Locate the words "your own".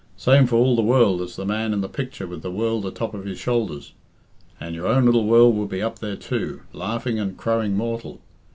4.73-5.05